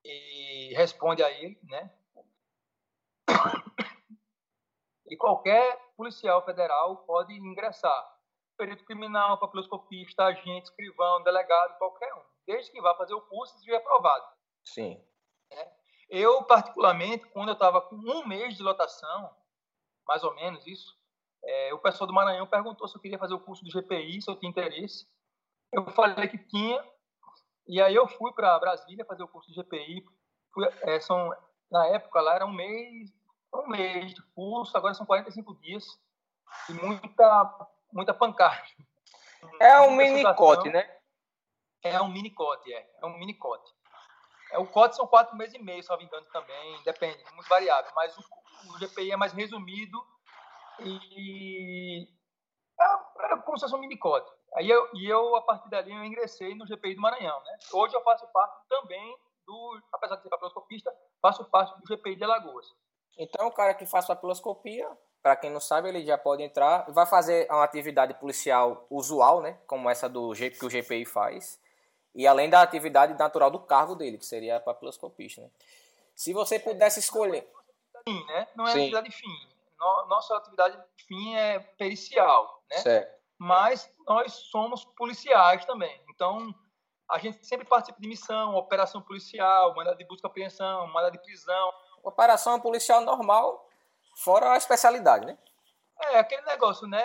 [0.04, 1.60] e responde a ele.
[1.64, 1.92] Né?
[5.08, 8.18] E qualquer policial federal pode ingressar.
[8.58, 12.24] Perito criminal, papiloscopista, agente, escrivão, delegado, qualquer um.
[12.46, 14.26] Desde que vá fazer o curso e seja aprovado.
[14.64, 15.04] Sim.
[15.52, 15.72] Né?
[16.10, 19.36] Eu, particularmente, quando eu estava com um mês de lotação,
[20.06, 20.99] mais ou menos isso,
[21.50, 24.30] é, o pessoal do Maranhão perguntou se eu queria fazer o curso do GPI, se
[24.30, 25.08] eu tinha interesse.
[25.72, 26.84] Eu falei que tinha,
[27.68, 30.06] e aí eu fui para Brasília fazer o curso de GPI.
[30.54, 31.36] Fui, é, são,
[31.72, 33.12] na época lá era um mês,
[33.52, 35.86] um mês de curso, agora são 45 dias,
[36.70, 38.62] e muita, muita pancada.
[39.60, 40.88] É um mini-cote, né?
[41.82, 42.90] É um mini-cote, é.
[43.02, 43.72] É um mini-cote.
[44.52, 47.92] É, o COT são quatro meses e meio, só me engano também, depende, muito variável.
[47.96, 50.00] Mas o, o GPI é mais resumido
[50.86, 52.08] e
[53.20, 54.32] era como se fosse um minicote.
[54.56, 57.40] Aí eu, e eu, a partir dali, eu ingressei no GPI do Maranhão.
[57.44, 57.58] Né?
[57.74, 62.24] Hoje eu faço parte também do, apesar de ser papiloscopista, faço parte do GPI de
[62.24, 62.66] Alagoas.
[63.18, 64.90] Então, o cara que faz papiloscopia,
[65.22, 69.60] para quem não sabe, ele já pode entrar, vai fazer uma atividade policial usual, né?
[69.68, 71.60] Como essa do que o GPI faz.
[72.16, 75.50] E além da atividade natural do cargo dele, que seria papiloscopista, né?
[76.16, 77.50] Se você pudesse escolher.
[78.08, 78.48] Fim, né?
[78.56, 78.80] Não é Sim.
[78.80, 79.50] atividade fim.
[79.80, 82.78] Nossa atividade fim é pericial, né?
[82.78, 83.20] Certo.
[83.38, 86.04] Mas nós somos policiais também.
[86.10, 86.54] Então,
[87.10, 91.24] a gente sempre participa de missão, operação policial, mandado de busca e apreensão, mandado de
[91.24, 91.74] prisão.
[92.04, 93.68] Operação policial normal,
[94.18, 95.38] fora a especialidade, né?
[96.02, 97.04] É, aquele negócio, né?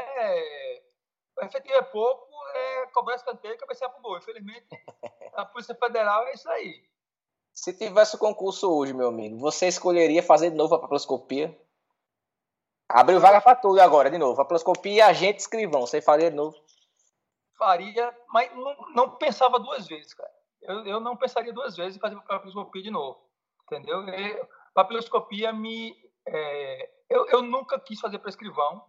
[1.43, 4.19] Efetivo é pouco, é cobrar escanteio e cabecear pro gol.
[4.19, 4.67] Infelizmente,
[5.35, 6.85] a Polícia Federal é isso aí.
[7.53, 11.57] Se tivesse o concurso hoje, meu amigo, você escolheria fazer de novo a paploscopia?
[12.95, 14.41] Abriu vaga para tudo agora, de novo.
[14.41, 15.83] A paploscopia e agente escrivão.
[15.83, 16.57] Você faria de novo?
[17.65, 20.31] faria, mas não, não pensava duas vezes, cara.
[20.63, 23.21] Eu, eu não pensaria duas vezes em fazer papiloscopia de novo,
[23.65, 24.07] entendeu?
[24.09, 25.95] E, papiloscopia me...
[26.27, 28.85] É, eu, eu nunca quis fazer para escrivão,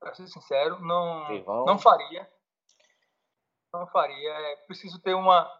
[0.00, 1.28] para ser sincero, não,
[1.66, 2.30] não faria.
[3.72, 4.30] Não faria.
[4.30, 5.50] É preciso ter uma,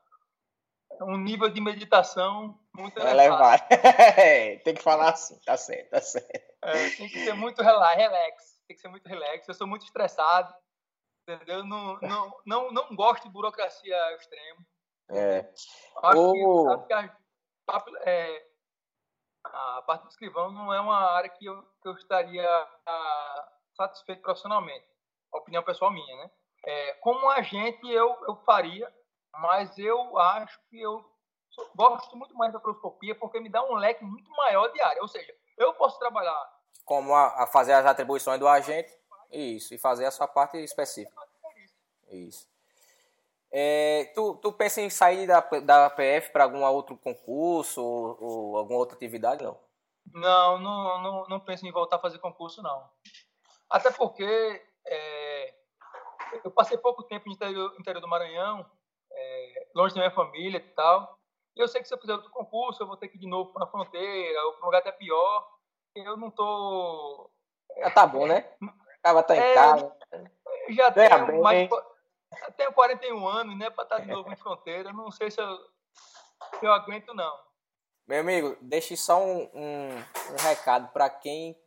[1.02, 3.62] um nível de meditação muito elevado.
[4.64, 6.54] tem que falar assim, tá certo, tá certo.
[6.62, 9.46] É, tem que ser muito relax, tem que ser muito relax.
[9.46, 10.54] Eu sou muito estressado,
[11.22, 11.64] entendeu?
[11.64, 14.66] Não, não, não, não gosto de burocracia ao extremo.
[15.10, 15.50] É.
[16.02, 16.64] Acho o...
[16.64, 18.46] que, acho que a, é,
[19.44, 23.48] a, parte do escrivão não é uma área que eu, que eu estaria a, ah,
[23.74, 24.86] satisfeito profissionalmente.
[25.32, 26.30] Opinião pessoal minha, né?
[26.64, 28.92] É, como agente eu, eu faria,
[29.32, 31.04] mas eu acho que eu
[31.74, 35.00] gosto muito mais da proscopia porque me dá um leque muito maior de área.
[35.02, 36.58] Ou seja, eu posso trabalhar.
[36.84, 38.92] Como a, a fazer as atribuições do agente
[39.30, 41.20] isso, e fazer a sua parte específica.
[42.10, 42.48] Isso.
[43.50, 48.56] É, tu, tu pensa em sair da, da PF para algum outro concurso ou, ou,
[48.56, 49.58] alguma outra atividade, não?
[50.12, 52.88] Não, não, não, não penso em voltar a fazer concurso, não.
[53.70, 55.54] Até porque é,
[56.44, 58.66] eu passei pouco tempo no interior, interior do Maranhão,
[59.10, 61.17] é, longe da minha família e tal.
[61.58, 63.26] E eu sei que se eu fizer outro concurso, eu vou ter que ir de
[63.26, 65.58] novo para a fronteira, ou para um lugar até pior.
[65.92, 67.28] Eu não tô.
[67.76, 68.48] Já tá bom, né?
[69.02, 69.96] Tava tá em é, casa.
[70.70, 73.70] Já tenho, mais, eu tenho 41 anos, né?
[73.70, 74.92] Para estar de novo em fronteira.
[74.92, 75.58] Não sei se eu,
[76.60, 77.36] se eu aguento, não.
[78.06, 81.60] Meu amigo, deixe só um, um, um recado para quem,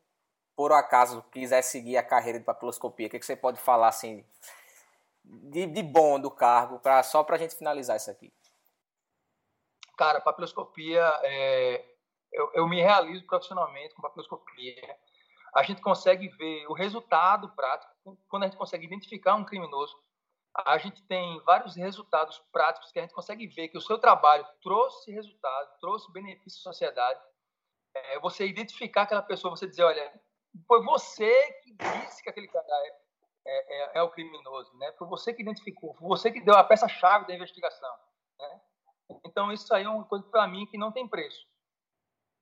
[0.56, 3.08] por acaso, quiser seguir a carreira de papiloscopia.
[3.08, 4.25] O que, que você pode falar assim
[5.23, 8.34] de, de bom do cargo, pra, só para a gente finalizar isso aqui?
[10.02, 11.86] Cara, papiloscopia, é,
[12.34, 14.98] eu, eu me realizo profissionalmente com papiloscopia
[15.54, 19.96] a gente consegue ver o resultado prático, quando a gente consegue identificar um criminoso,
[20.66, 24.44] a gente tem vários resultados práticos que a gente consegue ver que o seu trabalho
[24.64, 27.22] trouxe resultado, trouxe benefício à sociedade.
[27.94, 30.12] É, você identificar aquela pessoa, você dizer, olha,
[30.68, 32.98] foi você que disse que aquele cara é,
[33.46, 34.92] é, é, é o criminoso, né?
[34.94, 37.94] Foi você que identificou, foi você que deu a peça-chave da investigação?
[39.32, 41.48] Então isso aí é uma coisa para mim que não tem preço.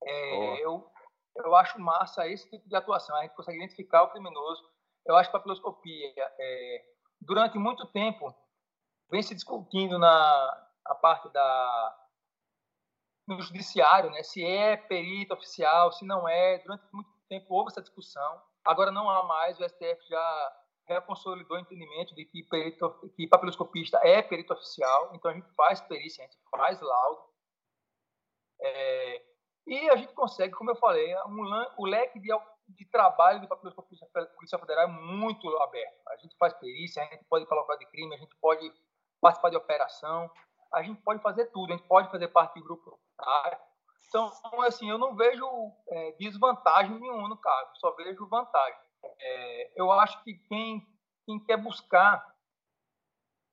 [0.03, 0.91] É, eu
[1.35, 3.15] eu acho massa esse tipo de atuação.
[3.15, 4.67] A gente consegue identificar o criminoso.
[5.05, 6.85] Eu acho que a papiloscopia, é,
[7.21, 8.33] durante muito tempo,
[9.09, 11.95] vem se discutindo na a parte da
[13.27, 14.23] no judiciário, né?
[14.23, 16.57] Se é perito oficial, se não é.
[16.59, 18.41] Durante muito tempo houve essa discussão.
[18.65, 19.59] Agora não há mais.
[19.59, 20.55] O STF já,
[20.89, 25.11] já consolidou o entendimento de que, perito, que papiloscopista é perito oficial.
[25.13, 27.21] Então a gente faz perícia, a gente faz laudo.
[28.61, 29.23] É,
[29.67, 32.29] e a gente consegue, como eu falei, um, o leque de,
[32.69, 36.01] de trabalho do papel da Polícia Federal é muito aberto.
[36.09, 38.73] A gente faz perícia, a gente pode colocar de crime, a gente pode
[39.21, 40.29] participar de operação,
[40.73, 42.99] a gente pode fazer tudo, a gente pode fazer parte de grupo.
[44.07, 44.31] Então,
[44.63, 45.45] assim, eu não vejo
[45.89, 48.88] é, desvantagem nenhuma no caso, só vejo vantagem.
[49.03, 50.85] É, eu acho que quem,
[51.25, 52.25] quem quer buscar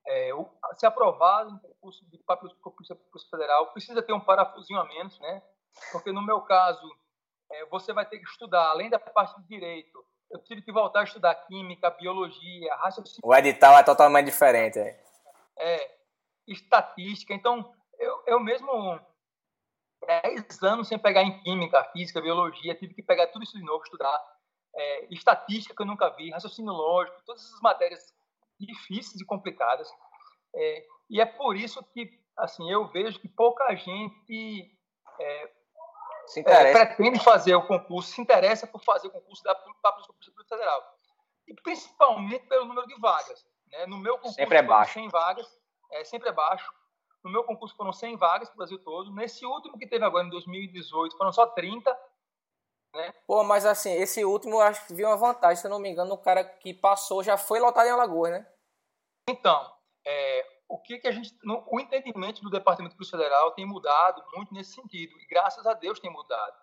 [0.07, 0.31] é,
[0.75, 2.97] se aprovar no concurso de Polícia
[3.31, 5.43] Federal precisa ter um parafusinho a menos, né?
[5.93, 6.87] Porque no meu caso,
[7.51, 11.01] é, você vai ter que estudar, além da parte de direito, eu tive que voltar
[11.01, 13.21] a estudar química, biologia, raciocínio.
[13.25, 14.79] O edital é totalmente diferente.
[14.79, 15.01] É,
[15.59, 15.97] é
[16.47, 17.35] estatística.
[17.35, 19.01] Então, eu, eu mesmo,
[20.07, 23.85] 10 anos sem pegar em química, física, biologia, tive que pegar tudo isso de novo,
[23.85, 24.19] estudar.
[24.79, 28.15] É, estatística que eu nunca vi, raciocínio lógico, todas essas matérias
[28.61, 29.89] difíceis e complicadas.
[30.55, 34.71] É, e é por isso que, assim, eu vejo que pouca gente
[35.21, 35.51] é,
[36.27, 40.83] se é, pretende fazer o concurso, se interessa por fazer o concurso da Polícia Federal.
[41.47, 43.47] E principalmente pelo número de vagas.
[43.71, 43.87] Né?
[43.87, 44.95] No meu concurso sempre é baixo.
[44.95, 45.47] 100 vagas,
[45.93, 46.71] é, sempre é baixo.
[47.25, 49.13] No meu concurso foram 100 vagas para o Brasil todo.
[49.13, 51.97] Nesse último que teve agora, em 2018, foram só 30.
[52.95, 53.13] Né?
[53.27, 55.91] Pô, mas assim, esse último eu acho que viu uma vantagem, se eu não me
[55.91, 58.47] engano, o cara que passou já foi lotado em Alagoas, né?
[59.29, 59.71] Então,
[60.07, 63.67] é, o que, que a gente, no, o entendimento do Departamento de Polícia Federal tem
[63.67, 66.57] mudado muito nesse sentido, e graças a Deus tem mudado.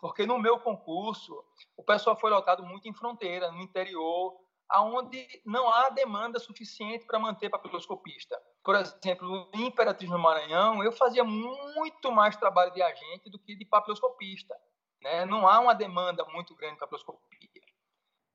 [0.00, 1.44] Porque no meu concurso,
[1.76, 4.36] o pessoal foi lotado muito em fronteira, no interior,
[4.68, 8.40] aonde não há demanda suficiente para manter papiloscopista.
[8.62, 13.56] Por exemplo, em Imperatriz no Maranhão, eu fazia muito mais trabalho de agente do que
[13.56, 14.54] de papiloscopista.
[15.02, 15.24] Né?
[15.24, 17.28] Não há uma demanda muito grande de papiloscopia.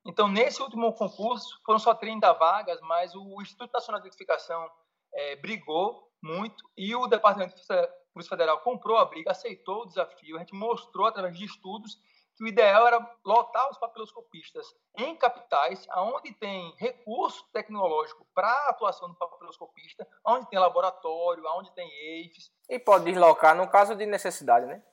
[0.06, 4.70] Então, nesse último concurso, foram só 30 vagas, mas o Instituto Nacional de Identificação
[5.14, 7.66] é, brigou muito e o Departamento de
[8.14, 10.36] Polícia Federal comprou a briga, aceitou o desafio.
[10.36, 11.98] A gente mostrou, através de estudos,
[12.36, 14.66] que o ideal era lotar os papiloscopistas
[14.98, 21.72] em capitais, onde tem recurso tecnológico para a atuação do papiloscopista, onde tem laboratório, onde
[21.74, 22.52] tem EIFs.
[22.70, 24.84] E pode deslocar no caso de necessidade, né?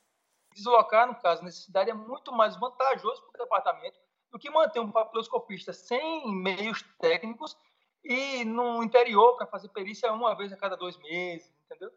[0.54, 3.98] Deslocar, no caso de necessidade, é muito mais vantajoso para o departamento
[4.30, 7.56] do que manter um papiloscopista sem meios técnicos
[8.04, 11.90] e no interior para fazer perícia uma vez a cada dois meses, entendeu?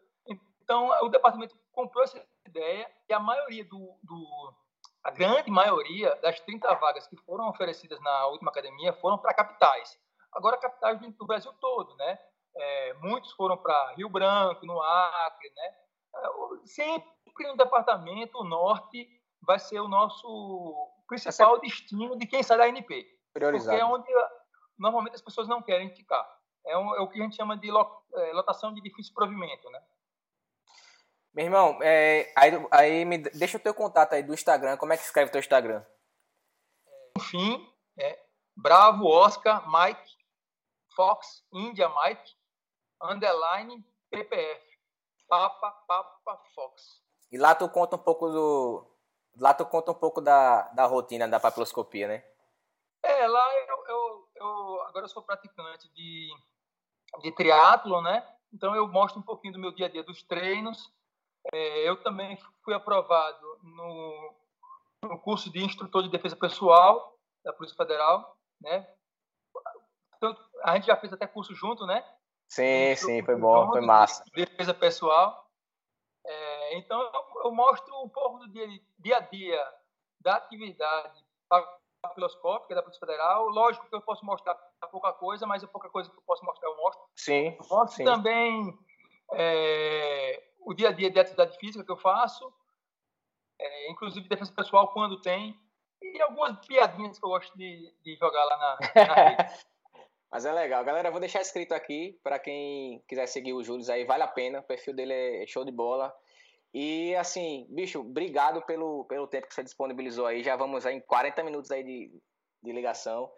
[0.62, 4.54] Então, o departamento comprou essa ideia e a maioria do, do
[5.02, 9.98] a grande maioria das 30 vagas que foram oferecidas na última academia foram para capitais.
[10.32, 12.18] Agora, capitais do Brasil todo, né?
[12.56, 15.74] É, muitos foram para Rio Branco, no Acre, né?
[16.16, 17.08] É, sempre
[17.40, 19.08] no departamento, o norte
[19.42, 23.06] vai ser o nosso principal destino de quem sai da NP.
[23.32, 23.76] Priorizado.
[23.76, 24.30] Porque é onde
[24.78, 26.24] normalmente as pessoas não querem ficar.
[26.66, 29.82] É, um, é o que a gente chama de é, lotação de difícil provimento, né?
[31.34, 34.76] Meu irmão, é, aí, aí me deixa o teu contato aí do Instagram.
[34.76, 35.84] Como é que escreve o teu Instagram?
[37.18, 38.24] Enfim, é
[38.56, 40.16] Bravo Oscar Mike
[40.94, 42.32] Fox India Mike
[43.02, 44.73] underline PPF
[45.28, 47.02] Papa Papa Fox.
[47.30, 48.86] E lá tu conta um pouco do
[49.38, 52.24] lá tu conta um pouco da, da rotina da papiloscopia, né?
[53.02, 56.30] É, lá eu, eu, eu agora eu sou praticante de
[57.20, 58.26] de triatlo, né?
[58.52, 60.92] Então eu mostro um pouquinho do meu dia a dia dos treinos
[61.52, 64.34] é, eu também fui aprovado no,
[65.02, 68.88] no, curso de instrutor de defesa pessoal da Polícia Federal, né?
[70.16, 72.02] Então, a gente já fez até curso junto, né?
[72.48, 74.22] Sim, sim, foi bom, foi massa.
[74.24, 75.44] De defesa pessoal.
[76.26, 78.66] É, então, eu, eu, mostro um pouco do dia,
[78.98, 79.74] dia a dia
[80.20, 81.22] da atividade
[82.00, 83.48] papiloscópica da Polícia Federal.
[83.48, 84.54] Lógico que eu posso mostrar
[84.90, 87.04] pouca coisa, mas a pouca coisa que eu posso mostrar eu mostro.
[87.16, 87.56] Sim.
[87.70, 88.04] mostro sim.
[88.04, 88.78] também
[89.32, 92.52] é, o dia a dia de atividade física que eu faço,
[93.58, 95.58] é, inclusive defesa pessoal quando tem,
[96.02, 99.64] e algumas piadinhas que eu gosto de, de jogar lá na, na rede.
[100.34, 100.84] Mas é legal.
[100.84, 104.26] Galera, eu vou deixar escrito aqui para quem quiser seguir o Júlio aí, vale a
[104.26, 104.58] pena.
[104.58, 106.12] O perfil dele é show de bola.
[106.74, 110.42] E assim, bicho, obrigado pelo, pelo tempo que você disponibilizou aí.
[110.42, 112.20] Já vamos aí em 40 minutos aí de,
[112.60, 113.30] de ligação.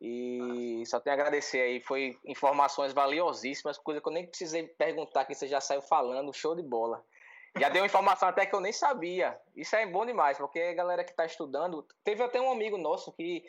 [0.00, 5.26] E só tenho a agradecer aí, foi informações valiosíssimas, coisa que eu nem precisei perguntar,
[5.26, 7.00] que você já saiu falando, show de bola.
[7.56, 9.38] Já deu informação até que eu nem sabia.
[9.54, 11.86] Isso é bom demais, porque a galera que está estudando.
[12.02, 13.44] Teve até um amigo nosso que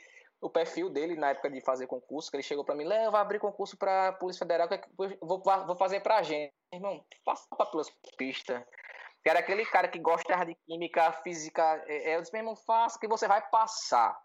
[0.46, 3.20] o perfil dele na época de fazer concurso, que ele chegou para mim, Léo, vai
[3.20, 6.54] abrir concurso para Polícia Federal, que eu vou, vou fazer para a gente.
[6.72, 8.64] Irmão, passa para pelas pistas.
[9.24, 11.84] Que era aquele cara que gosta de química, física.
[11.88, 14.16] É, é, eu disse, meu irmão, faça que você vai passar.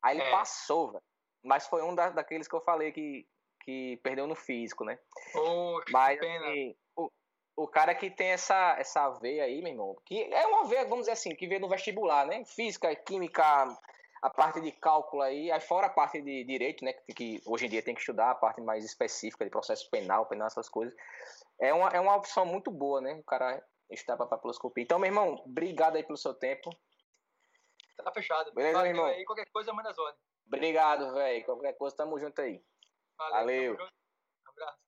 [0.00, 0.30] Aí ele é.
[0.30, 1.02] passou, velho.
[1.42, 3.26] Mas foi um da, daqueles que eu falei que,
[3.64, 4.96] que perdeu no físico, né?
[5.32, 6.46] Poxa, Mas, pena.
[6.46, 7.10] Assim, o,
[7.56, 11.00] o cara que tem essa, essa veia aí, meu irmão, que é uma veia, vamos
[11.00, 12.44] dizer assim, que veio no vestibular, né?
[12.44, 13.66] Física, química,
[14.24, 16.94] a parte de cálculo aí, aí fora a parte de direito, né?
[16.94, 20.24] Que, que hoje em dia tem que estudar a parte mais específica de processo penal,
[20.24, 20.96] penal, essas coisas.
[21.60, 23.12] É uma, é uma opção muito boa, né?
[23.16, 24.82] O cara estudar para papiloscopia.
[24.82, 26.70] Então, meu irmão, obrigado aí pelo seu tempo.
[28.02, 28.50] Tá fechado.
[28.54, 29.04] Beleza, meu irmão?
[29.04, 30.24] Aí, qualquer coisa, manda ordens.
[30.46, 31.44] Obrigado, velho.
[31.44, 32.64] Qualquer coisa, tamo junto aí.
[33.18, 33.74] Valeu.
[33.74, 33.74] Valeu.
[33.74, 34.83] Um abraço.